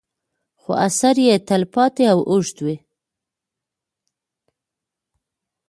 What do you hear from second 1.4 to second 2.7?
تل پاتې او اوږد